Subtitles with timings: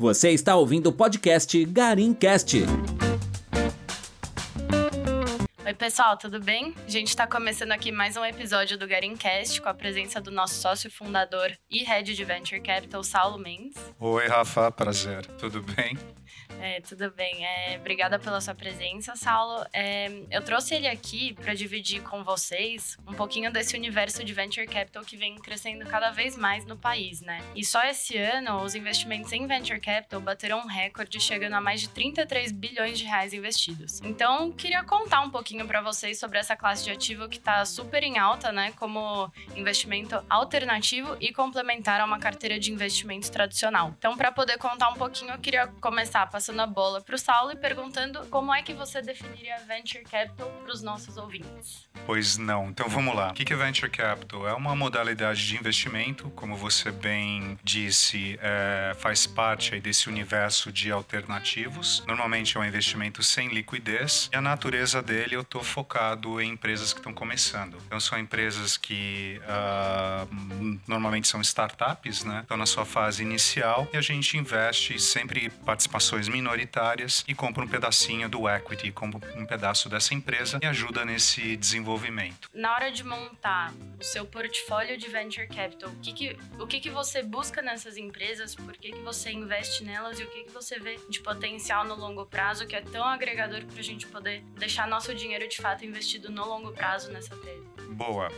[0.00, 2.64] Você está ouvindo o podcast Garincast.
[5.80, 6.74] Pessoal, tudo bem?
[6.86, 10.60] A gente está começando aqui mais um episódio do Garincast com a presença do nosso
[10.60, 13.78] sócio fundador e head de Venture Capital, Saulo Mendes.
[13.98, 15.24] Oi, Rafa, prazer.
[15.38, 15.96] Tudo bem?
[16.60, 17.46] É, tudo bem.
[17.46, 19.64] É, obrigada pela sua presença, Saulo.
[19.72, 24.66] É, eu trouxe ele aqui para dividir com vocês um pouquinho desse universo de venture
[24.66, 27.40] capital que vem crescendo cada vez mais no país, né?
[27.54, 31.80] E só esse ano, os investimentos em venture capital bateram um recorde, chegando a mais
[31.80, 34.00] de 33 bilhões de reais investidos.
[34.02, 38.02] Então, queria contar um pouquinho para vocês sobre essa classe de ativo que está super
[38.02, 38.72] em alta, né?
[38.72, 43.94] Como investimento alternativo e complementar a uma carteira de investimentos tradicional.
[43.96, 47.52] Então, para poder contar um pouquinho, eu queria começar passando a bola para o Saulo
[47.52, 51.88] e perguntando como é que você definiria Venture Capital para os nossos ouvintes.
[52.04, 52.68] Pois não.
[52.70, 53.30] Então vamos lá.
[53.30, 54.48] O que é Venture Capital?
[54.48, 60.72] É uma modalidade de investimento, como você bem disse, é, faz parte aí desse universo
[60.72, 62.02] de alternativos.
[62.08, 67.00] Normalmente é um investimento sem liquidez e a natureza dele estou focado em empresas que
[67.00, 67.76] estão começando.
[67.86, 72.40] Então são empresas que uh, normalmente são startups, né?
[72.42, 77.68] Estão na sua fase inicial e a gente investe sempre participações minoritárias e compra um
[77.68, 82.48] pedacinho do equity, compra um pedaço dessa empresa e ajuda nesse desenvolvimento.
[82.54, 86.80] Na hora de montar o seu portfólio de venture capital, o que, que, o que,
[86.80, 90.52] que você busca nessas empresas, por que, que você investe nelas e o que, que
[90.52, 94.44] você vê de potencial no longo prazo que é tão agregador para a gente poder
[94.56, 97.88] deixar nosso dinheiro de fato investido no longo prazo nessa tese?
[97.90, 98.28] Boa.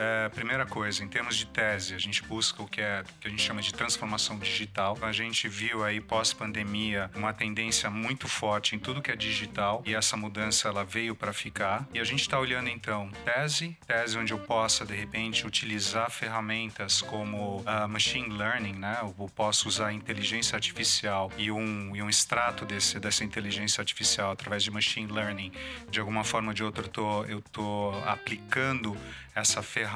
[0.00, 3.30] É, primeira coisa, em termos de tese, a gente busca o que, é, que a
[3.30, 4.96] gente chama de transformação digital.
[5.02, 9.96] A gente viu aí pós-pandemia uma tendência muito forte em tudo que é digital e
[9.96, 11.84] essa mudança ela veio para ficar.
[11.92, 17.02] E a gente está olhando então tese, tese onde eu possa de repente utilizar ferramentas
[17.02, 18.98] como uh, machine learning, né?
[19.02, 24.62] Eu posso usar inteligência artificial e um, e um extrato desse, dessa inteligência artificial através
[24.62, 25.50] de machine learning.
[25.90, 28.96] De alguma forma ou de outra eu tô, eu tô aplicando
[29.34, 29.87] essa ferramenta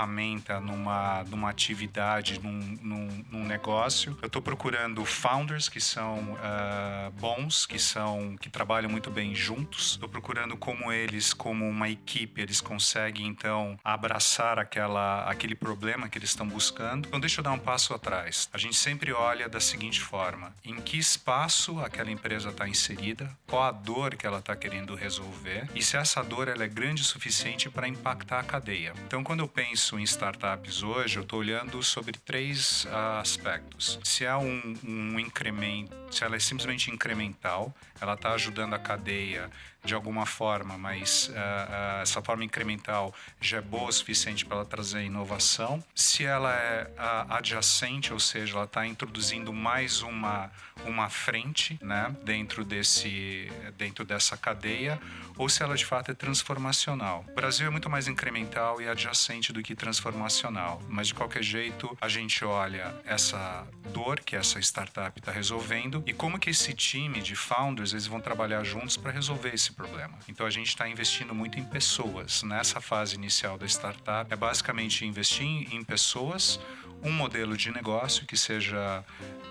[0.61, 4.17] numa, numa atividade, num, num, num negócio.
[4.21, 9.93] Eu estou procurando founders que são uh, bons, que são que trabalham muito bem juntos.
[9.93, 16.19] Estou procurando como eles, como uma equipe, eles conseguem então abraçar aquela, aquele problema que
[16.19, 17.07] eles estão buscando.
[17.09, 18.49] Então deixa eu dar um passo atrás.
[18.53, 23.65] A gente sempre olha da seguinte forma: em que espaço aquela empresa está inserida, qual
[23.65, 27.05] a dor que ela está querendo resolver e se essa dor ela é grande o
[27.05, 28.93] suficiente para impactar a cadeia.
[29.07, 33.99] Então quando eu penso em startups hoje, eu estou olhando sobre três uh, aspectos.
[34.05, 39.51] Se é um, um incremento, se ela é simplesmente incremental, ela está ajudando a cadeia
[39.85, 44.59] de alguma forma, mas uh, uh, essa forma incremental já é boa o suficiente para
[44.59, 45.83] ela trazer inovação.
[45.95, 50.51] Se ela é uh, adjacente, ou seja, ela está introduzindo mais uma,
[50.85, 55.01] uma frente né, dentro, desse, dentro dessa cadeia,
[55.37, 57.25] ou se ela de fato é transformacional.
[57.29, 61.97] O Brasil é muito mais incremental e adjacente do que transformacional, mas de qualquer jeito
[62.01, 67.21] a gente olha essa dor que essa startup está resolvendo e como que esse time
[67.21, 70.19] de founders eles vão trabalhar juntos para resolver esse problema.
[70.29, 72.43] Então a gente está investindo muito em pessoas.
[72.43, 76.61] Nessa fase inicial da startup, é basicamente investir em pessoas,
[77.03, 79.05] um modelo de negócio que seja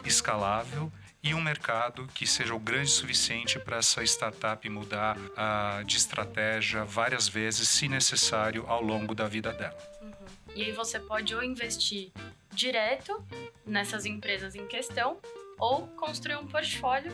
[0.06, 0.92] escalável
[1.24, 6.84] e um mercado que seja o grande suficiente para essa startup mudar uh, de estratégia
[6.84, 9.78] várias vezes, se necessário, ao longo da vida dela.
[10.02, 10.12] Uhum.
[10.56, 12.12] E aí você pode ou investir
[12.52, 13.24] direto
[13.66, 15.18] nessas empresas em questão
[15.60, 17.12] ou construir um portfólio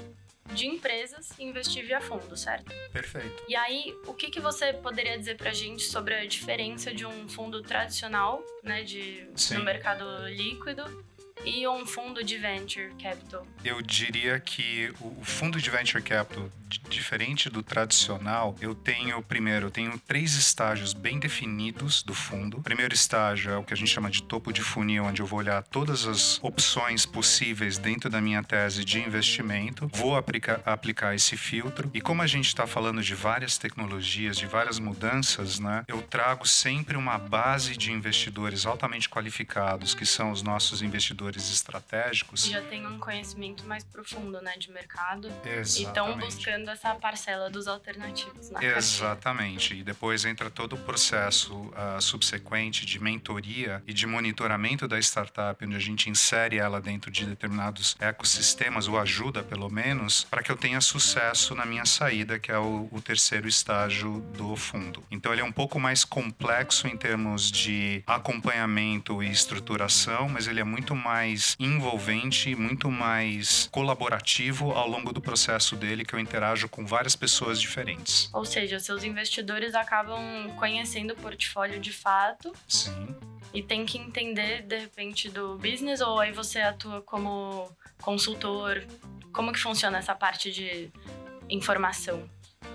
[0.54, 2.72] de empresas e investir via fundo, certo?
[2.92, 3.44] Perfeito.
[3.48, 7.28] E aí, o que, que você poderia dizer pra gente sobre a diferença de um
[7.30, 11.06] fundo tradicional, né, de, no mercado líquido
[11.46, 13.46] e um fundo de venture capital?
[13.64, 16.50] Eu diria que o fundo de venture capital,
[16.90, 22.58] diferente do tradicional, eu tenho, primeiro, eu tenho três estágios bem definidos do fundo.
[22.58, 25.26] O primeiro estágio é o que a gente chama de topo de funil, onde eu
[25.26, 31.16] vou olhar todas as opções possíveis dentro da minha tese de investimento, vou aplicar, aplicar
[31.16, 31.90] esse filtro.
[31.94, 36.48] E como a gente está falando de várias tecnologias, de várias mudanças, né, eu trago
[36.48, 42.46] sempre uma base de investidores altamente qualificados, que são os nossos investidores estratégicos.
[42.46, 45.28] Já tem um conhecimento mais profundo, né, de mercado.
[45.44, 45.80] Exatamente.
[45.80, 49.76] E estão buscando essa parcela dos alternativos na Exatamente.
[49.76, 55.64] E depois entra todo o processo uh, subsequente de mentoria e de monitoramento da startup,
[55.66, 60.52] onde a gente insere ela dentro de determinados ecossistemas, ou ajuda pelo menos, para que
[60.52, 65.04] eu tenha sucesso na minha saída, que é o, o terceiro estágio do fundo.
[65.10, 70.60] Então ele é um pouco mais complexo em termos de acompanhamento e estruturação, mas ele
[70.60, 71.17] é muito mais
[71.60, 77.60] envolvente, muito mais colaborativo ao longo do processo dele, que eu interajo com várias pessoas
[77.60, 78.30] diferentes.
[78.34, 82.54] Ou seja, seus investidores acabam conhecendo o portfólio de fato.
[82.68, 83.16] Sim.
[83.54, 87.72] E tem que entender, de repente, do business, ou aí você atua como
[88.02, 88.84] consultor?
[89.32, 90.90] Como que funciona essa parte de
[91.50, 92.30] informação?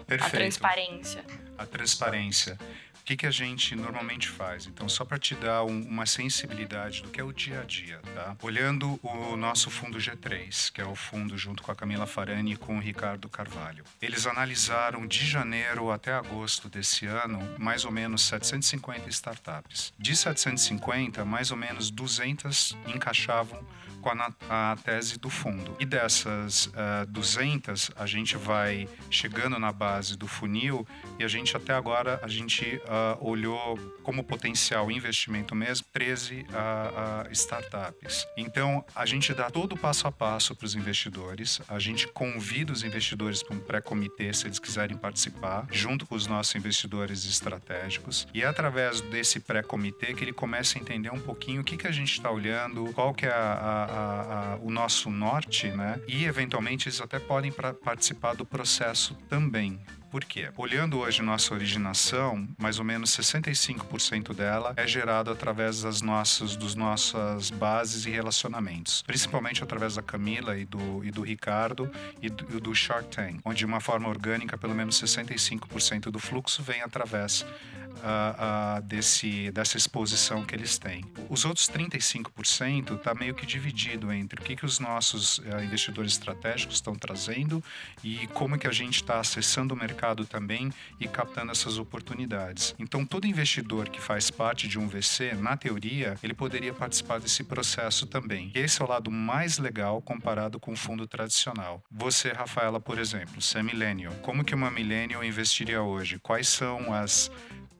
[0.06, 0.34] Perfeito.
[0.34, 1.24] A transparência.
[1.58, 2.58] A transparência.
[3.02, 4.68] O que, que a gente normalmente faz?
[4.68, 7.98] Então, só para te dar um, uma sensibilidade do que é o dia a dia,
[8.14, 8.36] tá?
[8.40, 12.56] Olhando o nosso fundo G3, que é o fundo junto com a Camila Farani e
[12.56, 13.84] com o Ricardo Carvalho.
[14.00, 19.92] Eles analisaram de janeiro até agosto desse ano mais ou menos 750 startups.
[19.98, 23.66] De 750, mais ou menos 200 encaixavam
[24.02, 25.74] com a, a tese do fundo.
[25.78, 26.72] E dessas uh,
[27.02, 30.86] eh, 200, a gente vai chegando na base do funil
[31.18, 36.42] e a gente até agora a gente uh, olhou como potencial investimento mesmo 13 uh,
[36.42, 38.26] uh, startups.
[38.36, 42.72] Então a gente dá todo o passo a passo para os investidores, a gente convida
[42.72, 48.26] os investidores para um pré-comitê se eles quiserem participar, junto com os nossos investidores estratégicos
[48.34, 51.86] e é através desse pré-comitê que ele começa a entender um pouquinho o que, que
[51.86, 56.00] a gente está olhando, qual que é a, a, a, o nosso norte, né?
[56.08, 59.80] E eventualmente eles até podem pra, participar do processo também.
[60.12, 60.50] Por quê?
[60.58, 66.74] Olhando hoje nossa originação, mais ou menos 65% dela é gerado através das nossas, dos
[66.74, 71.90] nossas bases e relacionamentos, principalmente através da Camila e do, e do Ricardo
[72.20, 76.62] e do, do Shark Tank, onde de uma forma orgânica, pelo menos 65% do fluxo
[76.62, 77.46] vem através
[77.98, 81.04] uh, uh, desse, dessa exposição que eles têm.
[81.28, 86.12] Os outros 35% está meio que dividido entre o que, que os nossos uh, investidores
[86.12, 87.62] estratégicos estão trazendo
[88.02, 92.74] e como que a gente está acessando o mercado também e captando essas oportunidades.
[92.78, 97.44] Então, todo investidor que faz parte de um VC, na teoria, ele poderia participar desse
[97.44, 98.50] processo também.
[98.54, 101.82] E esse é o lado mais legal comparado com o fundo tradicional.
[101.90, 104.12] Você, Rafaela, por exemplo, você é millennial.
[104.22, 106.18] Como que uma millennial investiria hoje?
[106.18, 107.30] Quais são as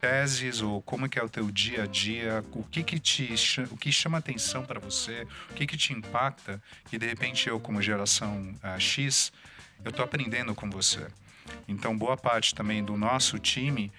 [0.03, 3.33] teses ou como que é o teu dia a dia, o que que te
[3.71, 6.61] o que chama atenção para você, o que que te impacta
[6.91, 9.33] e de repente eu como geração uh, X,
[9.85, 11.07] eu estou aprendendo com você.
[11.69, 13.93] Então boa parte também do nosso time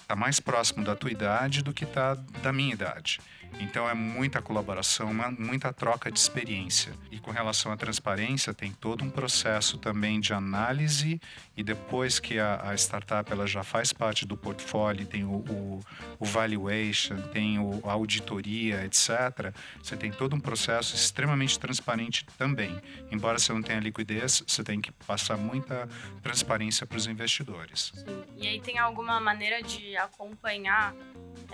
[0.00, 3.20] está mais próximo da tua idade do que está da minha idade.
[3.60, 6.92] Então é muita colaboração, muita troca de experiência.
[7.10, 11.20] E com relação à transparência, tem todo um processo também de análise
[11.56, 15.80] e depois que a, a startup ela já faz parte do portfólio, tem o, o,
[16.18, 19.54] o valuation, tem o, a auditoria, etc.
[19.82, 22.80] Você tem todo um processo extremamente transparente também.
[23.10, 25.88] Embora você não tenha liquidez, você tem que passar muita
[26.22, 27.92] transparência para os investidores.
[27.94, 28.24] Sim.
[28.36, 30.94] E aí tem alguma maneira de acompanhar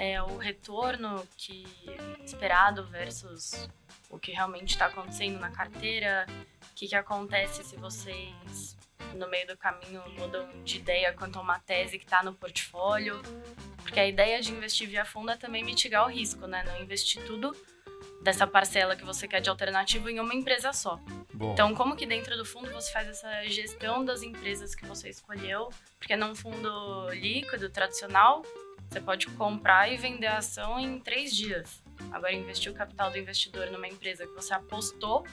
[0.01, 1.67] é, o retorno que
[2.25, 3.69] esperado versus
[4.09, 6.27] o que realmente está acontecendo na carteira,
[6.73, 8.79] o que, que acontece se vocês
[9.15, 13.21] no meio do caminho mudam de ideia quanto a uma tese que está no portfólio,
[13.83, 16.65] porque a ideia de investir via fundo é também mitigar o risco, né?
[16.65, 17.55] Não investir tudo
[18.23, 20.99] dessa parcela que você quer de alternativo em uma empresa só.
[21.35, 21.53] Bom.
[21.53, 25.69] Então, como que dentro do fundo você faz essa gestão das empresas que você escolheu?
[25.99, 28.43] Porque num fundo líquido, tradicional,
[28.89, 31.83] você pode comprar e vender a ação em três dias.
[32.11, 35.25] Agora, investir o capital do investidor numa empresa que você apostou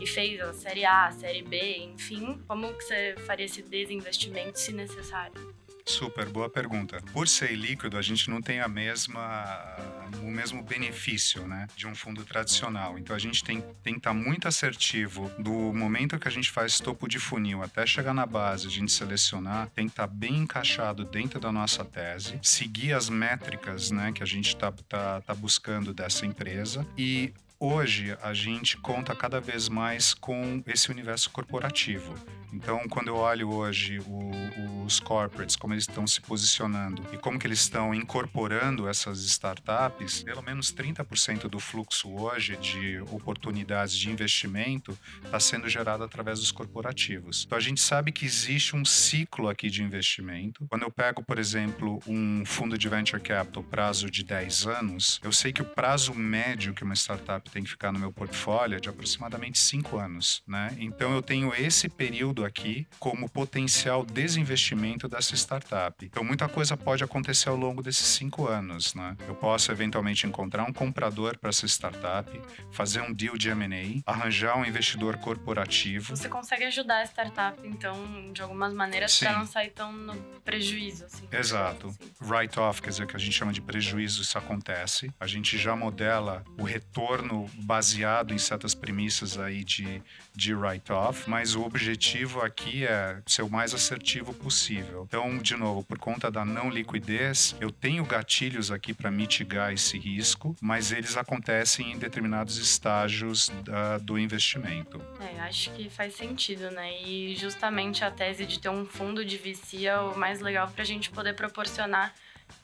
[0.00, 4.58] e fez a série A, a série B, enfim, como que você faria esse desinvestimento
[4.58, 5.54] se necessário?
[5.88, 7.00] Super, boa pergunta.
[7.12, 9.76] Por ser líquido, a gente não tem a mesma,
[10.20, 12.98] o mesmo benefício né, de um fundo tradicional.
[12.98, 16.80] Então a gente tem, tem que estar muito assertivo do momento que a gente faz
[16.80, 21.04] topo de funil até chegar na base, a gente selecionar, tem que estar bem encaixado
[21.04, 25.94] dentro da nossa tese, seguir as métricas né, que a gente está tá, tá buscando
[25.94, 32.14] dessa empresa e Hoje a gente conta cada vez mais com esse universo corporativo.
[32.52, 37.38] Então, quando eu olho hoje o, os corporates, como eles estão se posicionando e como
[37.38, 44.10] que eles estão incorporando essas startups, pelo menos 30% do fluxo hoje de oportunidades de
[44.10, 47.44] investimento está sendo gerado através dos corporativos.
[47.46, 50.66] Então, a gente sabe que existe um ciclo aqui de investimento.
[50.68, 55.32] Quando eu pego, por exemplo, um fundo de venture capital prazo de 10 anos, eu
[55.32, 58.80] sei que o prazo médio que uma startup tem que ficar no meu portfólio é
[58.80, 60.74] de aproximadamente 5 anos, né?
[60.78, 66.04] Então, eu tenho esse período aqui como potencial desinvestimento dessa startup.
[66.04, 68.94] Então, muita coisa pode acontecer ao longo desses cinco anos.
[68.94, 69.16] Né?
[69.26, 74.56] Eu posso eventualmente encontrar um comprador para essa startup, fazer um deal de M&A, arranjar
[74.56, 76.16] um investidor corporativo.
[76.16, 81.04] Você consegue ajudar a startup, então, de algumas maneiras, para não sair tão no prejuízo.
[81.04, 81.88] Assim, Exato.
[81.88, 82.12] Assim.
[82.20, 85.12] Write-off, quer dizer, que a gente chama de prejuízo, isso acontece.
[85.18, 90.02] A gente já modela o retorno baseado em certas premissas aí de,
[90.34, 95.04] de write-off, mas o objetivo aqui é ser o mais assertivo possível.
[95.08, 99.98] Então, de novo, por conta da não liquidez, eu tenho gatilhos aqui para mitigar esse
[99.98, 105.00] risco, mas eles acontecem em determinados estágios da, do investimento.
[105.20, 107.00] É, acho que faz sentido, né?
[107.02, 110.82] E justamente a tese de ter um fundo de VC é o mais legal para
[110.82, 112.14] a gente poder proporcionar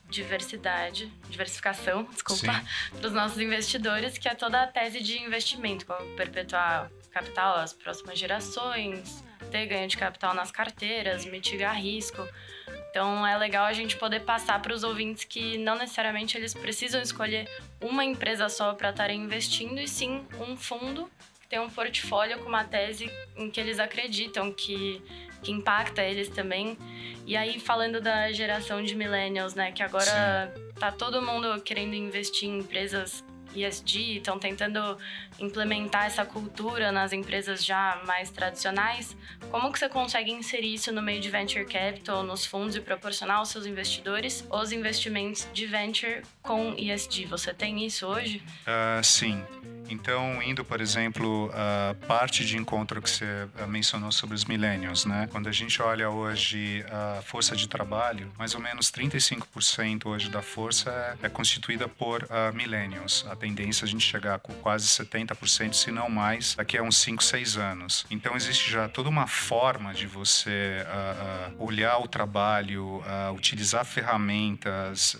[0.09, 2.63] diversidade, diversificação, desculpa,
[2.97, 7.73] para os nossos investidores, que é toda a tese de investimento, como perpetuar capital às
[7.73, 12.27] próximas gerações, ter ganho de capital nas carteiras, mitigar risco.
[12.89, 17.01] Então é legal a gente poder passar para os ouvintes que não necessariamente eles precisam
[17.01, 17.49] escolher
[17.81, 21.09] uma empresa só para estarem investindo, e sim um fundo
[21.41, 25.01] que tem um portfólio com uma tese em que eles acreditam que,
[25.43, 26.77] que impacta eles também.
[27.25, 30.73] E aí, falando da geração de millennials, né, que agora sim.
[30.79, 33.23] tá todo mundo querendo investir em empresas
[33.55, 34.97] ESG, estão tentando
[35.39, 39.15] implementar essa cultura nas empresas já mais tradicionais.
[39.51, 43.37] Como que você consegue inserir isso no meio de venture capital, nos fundos e proporcionar
[43.37, 47.25] aos seus investidores os investimentos de venture com ESG?
[47.25, 48.43] Você tem isso hoje?
[48.67, 49.43] Uh, sim.
[49.89, 55.05] Então, indo, por exemplo, a parte de encontro que você eh, mencionou sobre os millennials,
[55.05, 55.27] né?
[55.31, 60.41] Quando a gente olha hoje a força de trabalho, mais ou menos 35% hoje da
[60.41, 63.25] força é, constituída por uh, millennials.
[63.29, 66.97] A tendência é a gente chegar com quase 70%, se não mais, daqui a uns
[66.97, 68.05] 5, 6 anos.
[68.09, 73.03] Então, existe já toda uma forma de você uh, uh, olhar o trabalho,
[73.35, 75.17] utilizar ferramentas,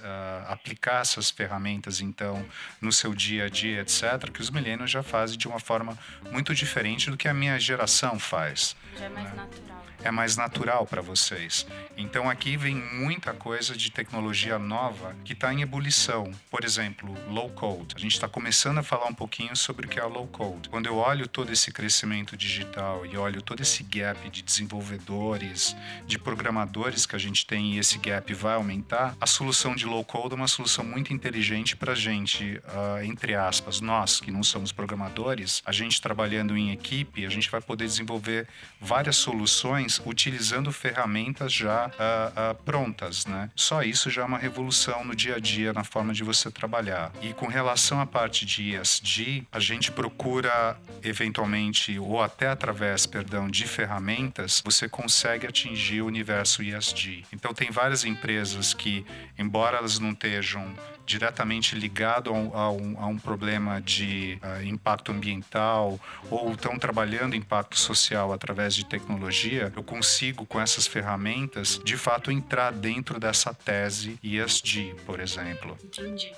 [0.48, 2.46] aplicar essas ferramentas, então,
[2.82, 5.98] no seu dia a dia, etc., que os milênios já fazem de uma forma
[6.32, 8.76] muito diferente do que a minha geração faz.
[8.98, 9.36] Já é mais né?
[9.36, 11.66] natural é mais natural para vocês.
[11.96, 16.32] Então aqui vem muita coisa de tecnologia nova que está em ebulição.
[16.52, 17.96] Por exemplo, low code.
[17.96, 20.70] A gente está começando a falar um pouquinho sobre o que é low code.
[20.70, 26.20] Quando eu olho todo esse crescimento digital e olho todo esse gap de desenvolvedores, de
[26.20, 30.34] programadores que a gente tem e esse gap vai aumentar, a solução de low code
[30.34, 34.72] é uma solução muito inteligente para a gente, uh, entre aspas, nós que não somos
[34.72, 38.48] programadores, a gente trabalhando em equipe, a gente vai poder desenvolver
[38.80, 43.50] várias soluções utilizando ferramentas já uh, uh, prontas, né?
[43.56, 47.12] Só isso já é uma revolução no dia a dia na forma de você trabalhar.
[47.22, 53.50] E com relação à parte de ESG, a gente procura eventualmente ou até através, perdão,
[53.50, 57.26] de ferramentas, você consegue atingir o universo ESG.
[57.32, 59.06] Então tem várias empresas que,
[59.38, 60.74] embora elas não estejam
[61.06, 66.00] diretamente ligado a um, a um, a um problema de uh, impacto ambiental
[66.30, 72.32] ou estão trabalhando impacto social através de tecnologia, eu consigo, com essas ferramentas, de fato
[72.32, 75.78] entrar dentro dessa tese ESG, por exemplo.
[75.84, 76.34] Entendi.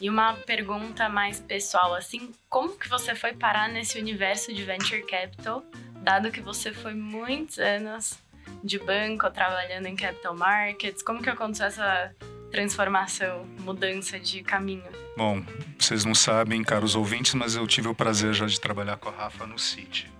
[0.00, 5.02] E uma pergunta mais pessoal, assim, como que você foi parar nesse universo de venture
[5.06, 5.64] capital,
[6.02, 8.18] dado que você foi muitos anos
[8.62, 11.02] de banco trabalhando em capital markets?
[11.02, 12.14] Como que aconteceu essa
[12.50, 14.84] transformação, mudança de caminho?
[15.16, 15.42] Bom,
[15.78, 19.12] vocês não sabem, caros ouvintes, mas eu tive o prazer já de trabalhar com a
[19.12, 20.15] Rafa no City.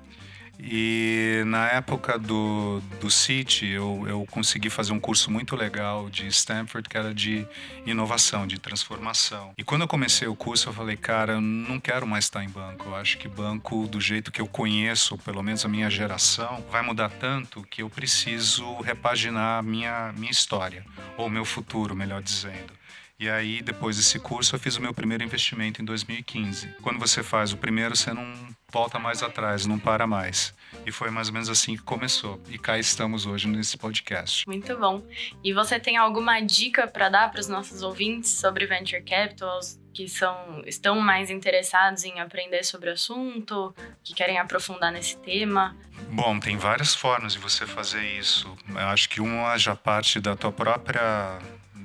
[0.59, 6.27] E na época do, do City, eu, eu consegui fazer um curso muito legal de
[6.29, 7.47] Stanford, que era de
[7.85, 9.53] inovação, de transformação.
[9.57, 12.49] E quando eu comecei o curso, eu falei, cara, eu não quero mais estar em
[12.49, 12.87] banco.
[12.87, 16.83] Eu acho que banco, do jeito que eu conheço, pelo menos a minha geração, vai
[16.83, 20.85] mudar tanto que eu preciso repaginar minha, minha história,
[21.17, 22.76] ou meu futuro, melhor dizendo.
[23.19, 26.69] E aí, depois desse curso, eu fiz o meu primeiro investimento em 2015.
[26.83, 28.27] Quando você faz o primeiro, você não
[28.71, 30.53] volta mais atrás, não para mais.
[30.85, 32.39] E foi mais ou menos assim que começou.
[32.47, 34.47] E cá estamos hoje nesse podcast.
[34.47, 35.03] Muito bom.
[35.43, 39.61] E você tem alguma dica para dar para os nossos ouvintes sobre venture capital,
[39.95, 45.75] que são, estão mais interessados em aprender sobre o assunto, que querem aprofundar nesse tema?
[46.11, 48.55] Bom, tem várias formas de você fazer isso.
[48.69, 51.39] Eu acho que uma já parte da tua própria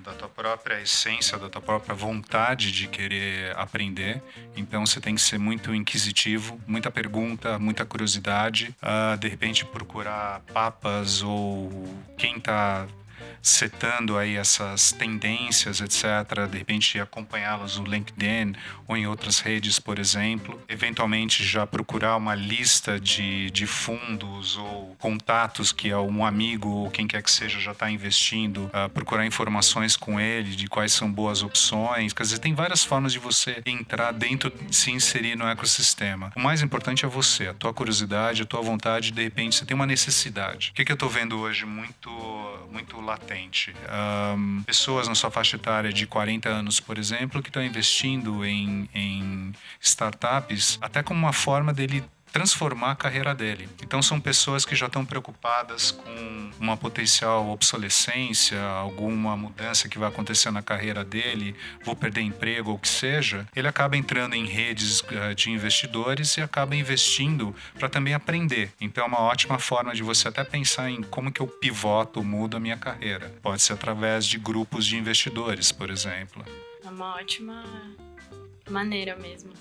[0.04, 4.22] da tua própria essência, da tua própria vontade de querer aprender.
[4.56, 8.76] Então você tem que ser muito inquisitivo, muita pergunta, muita curiosidade.
[8.82, 11.70] Uh, de repente procurar papas ou
[12.18, 12.88] quem está
[13.42, 16.48] setando aí essas tendências, etc.
[16.50, 18.56] De repente acompanhá-las no LinkedIn
[18.88, 20.62] ou em outras redes, por exemplo.
[20.68, 27.08] Eventualmente já procurar uma lista de, de fundos ou contatos que um amigo ou quem
[27.08, 31.44] quer que seja já está investindo, uh, procurar informações com ele de quais são boas
[31.44, 32.14] opções.
[32.14, 36.32] Quer dizer, tem várias formas de você entrar dentro, se inserir no ecossistema.
[36.36, 39.76] O mais importante é você, a tua curiosidade, a tua vontade, de repente você tem
[39.76, 40.72] uma necessidade.
[40.72, 42.10] O que, que eu estou vendo hoje muito,
[42.72, 43.31] muito latente?
[44.36, 48.90] Um, pessoas na sua faixa etária de 40 anos, por exemplo, que estão investindo em,
[48.94, 53.68] em startups até como uma forma dele transformar a carreira dele.
[53.84, 60.10] Então são pessoas que já estão preocupadas com uma potencial obsolescência, alguma mudança que vai
[60.10, 63.48] acontecer na carreira dele, vou perder emprego ou o que seja.
[63.56, 68.72] Ele acaba entrando em redes eh, de investidores e acaba investindo para também aprender.
[68.80, 72.58] Então é uma ótima forma de você até pensar em como que eu pivoto, mudo
[72.58, 73.34] a minha carreira.
[73.42, 76.46] Pode ser através de grupos de investidores, por exemplo.
[76.84, 77.64] É uma ótima
[78.70, 79.52] maneira mesmo.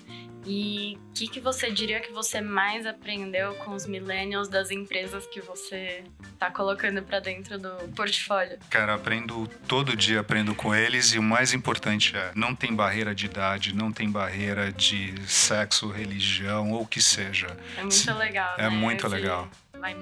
[0.45, 5.27] E o que, que você diria que você mais aprendeu com os millennials das empresas
[5.27, 8.57] que você está colocando para dentro do portfólio?
[8.69, 13.13] Cara, aprendo todo dia, aprendo com eles e o mais importante é não tem barreira
[13.13, 17.55] de idade, não tem barreira de sexo, religião ou o que seja.
[17.77, 18.11] É muito Se...
[18.11, 18.55] legal.
[18.57, 18.69] É né?
[18.69, 19.49] muito Esse legal.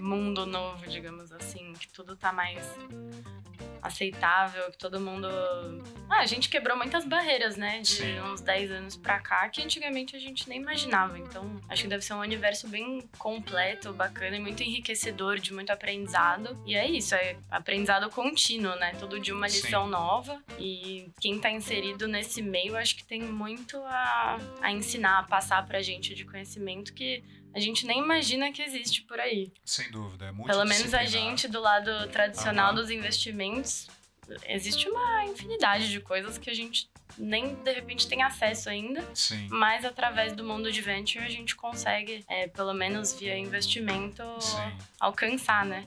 [0.02, 2.64] mundo novo, digamos assim, que tudo tá mais
[3.90, 5.28] aceitável, que todo mundo.
[6.10, 7.82] Ah, a gente quebrou muitas barreiras, né?
[7.82, 8.20] De Sim.
[8.22, 11.20] uns 10 anos pra cá, que antigamente a gente nem imaginava.
[11.20, 15.72] Então, acho que deve ser um universo bem completo, bacana e muito enriquecedor, de muito
[15.72, 16.62] aprendizado.
[16.66, 18.94] E é isso, é aprendizado contínuo, né?
[19.00, 19.92] Todo dia uma lição Sim.
[19.92, 20.42] nova.
[20.58, 25.66] E quem tá inserido nesse meio, acho que tem muito a, a ensinar, a passar
[25.66, 29.52] pra gente de conhecimento que a gente nem imagina que existe por aí.
[29.66, 33.88] Sem dúvida, é muito Pelo menos a gente do lado tradicional dos investimentos,
[34.48, 39.04] existe uma infinidade de coisas que a gente nem de repente tem acesso ainda.
[39.14, 39.48] Sim.
[39.50, 44.78] Mas através do mundo de venture a gente consegue, é, pelo menos via investimento, Sim.
[45.00, 45.86] alcançar, né?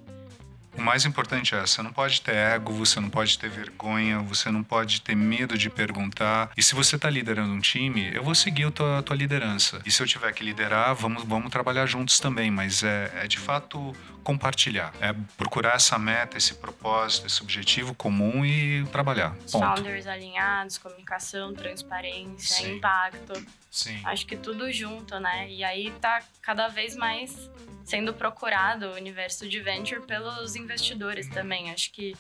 [0.76, 4.50] O mais importante é, você não pode ter ego, você não pode ter vergonha, você
[4.50, 6.50] não pode ter medo de perguntar.
[6.57, 9.83] E se você está liderando um time, eu vou seguir a tua, a tua, liderança.
[9.85, 12.50] E se eu tiver que liderar, vamos, vamos trabalhar juntos também.
[12.50, 14.95] Mas é, é de fato compartilhar.
[15.00, 19.31] É procurar essa meta, esse propósito, esse objetivo comum e trabalhar.
[19.50, 19.59] Ponto.
[19.59, 22.76] Founders alinhados, comunicação, transparência, Sim.
[22.76, 23.47] impacto.
[23.71, 24.00] Sim.
[24.05, 25.50] Acho que tudo junto, né?
[25.50, 27.50] E aí tá cada vez mais
[27.85, 31.71] sendo procurado o universo de venture pelos investidores também.
[31.71, 32.16] Acho que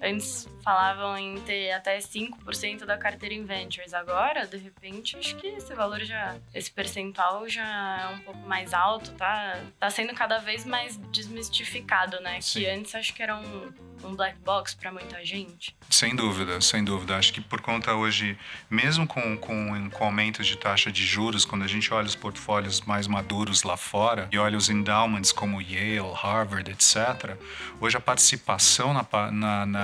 [0.00, 3.92] antes falavam em ter até 5% da carteira em ventures.
[3.92, 8.72] Agora, de repente, acho que esse valor já, esse percentual já é um pouco mais
[8.72, 9.60] alto, tá?
[9.78, 12.40] Tá sendo cada vez mais desmistificado, né?
[12.40, 12.60] Sim.
[12.60, 13.72] Que antes acho que era um
[14.04, 15.74] um black box para muita gente?
[15.88, 17.16] Sem dúvida, sem dúvida.
[17.16, 18.36] Acho que por conta hoje,
[18.68, 22.80] mesmo com, com, com aumento de taxa de juros, quando a gente olha os portfólios
[22.82, 27.36] mais maduros lá fora e olha os endowments como Yale, Harvard, etc.,
[27.80, 29.83] hoje a participação na, na, na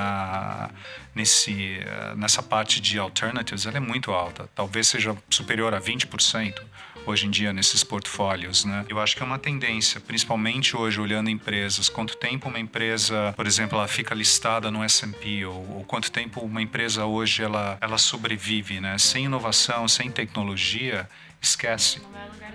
[1.14, 1.80] nesse,
[2.16, 4.48] nessa parte de alternatives ela é muito alta.
[4.54, 6.60] Talvez seja superior a 20%
[7.06, 8.84] hoje em dia nesses portfólios, né?
[8.88, 13.46] Eu acho que é uma tendência, principalmente hoje olhando empresas, quanto tempo uma empresa, por
[13.46, 17.98] exemplo, ela fica listada no S&P ou, ou, quanto tempo uma empresa hoje ela ela
[17.98, 18.98] sobrevive, né?
[18.98, 21.08] Sem inovação, sem tecnologia,
[21.40, 22.00] esquece.
[22.00, 22.52] Não vai lugar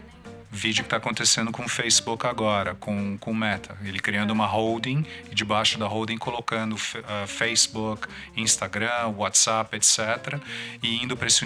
[0.56, 3.78] vídeo que está acontecendo com o Facebook agora, com, o Meta.
[3.84, 10.40] Ele criando uma holding e debaixo da holding colocando uh, Facebook, Instagram, WhatsApp, etc.
[10.82, 11.44] E indo para esse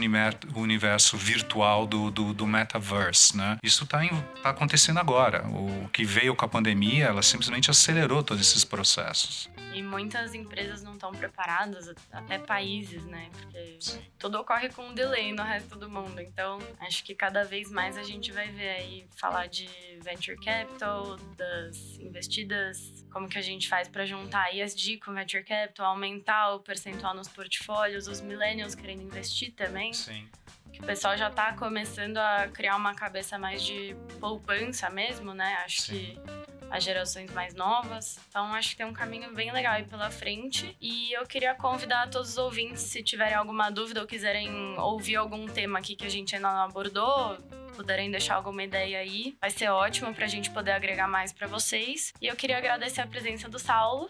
[0.55, 3.35] universo virtual do, do, do metaverse.
[3.35, 3.57] Né?
[3.63, 3.99] Isso está
[4.41, 5.45] tá acontecendo agora.
[5.47, 9.49] O que veio com a pandemia, ela simplesmente acelerou todos esses processos.
[9.73, 13.29] E muitas empresas não estão preparadas, até países, né?
[13.31, 14.01] Porque Sim.
[14.17, 16.19] tudo ocorre com um delay no resto do mundo.
[16.19, 19.69] Então, acho que cada vez mais a gente vai ver aí falar de
[20.01, 25.87] venture capital, das investidas, como que a gente faz para juntar ESG com venture capital,
[25.87, 29.93] aumentar o percentual nos portfólios, os millennials querendo investir também.
[29.93, 30.27] Sim.
[30.71, 35.55] Que o pessoal já está começando a criar uma cabeça mais de poupança mesmo, né?
[35.65, 35.93] Acho Sim.
[36.15, 38.19] que as gerações mais novas.
[38.29, 40.75] Então acho que tem um caminho bem legal aí pela frente.
[40.79, 45.47] E eu queria convidar todos os ouvintes, se tiverem alguma dúvida ou quiserem ouvir algum
[45.47, 47.37] tema aqui que a gente ainda não abordou,
[47.75, 52.13] puderem deixar alguma ideia aí, vai ser ótimo pra gente poder agregar mais para vocês.
[52.21, 54.09] E eu queria agradecer a presença do Saulo.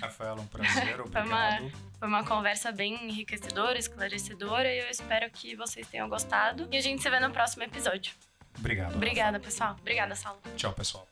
[0.00, 1.10] Rafael, um prazer, obrigado.
[1.12, 6.68] foi, uma, foi uma conversa bem enriquecedora, esclarecedora e eu espero que vocês tenham gostado.
[6.72, 8.12] E a gente se vê no próximo episódio.
[8.58, 8.94] Obrigado.
[8.94, 9.76] Obrigada, pessoal.
[9.80, 10.40] Obrigada, Saulo.
[10.56, 11.06] Tchau, pessoal.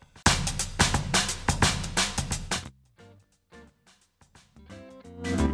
[5.23, 5.52] Bye.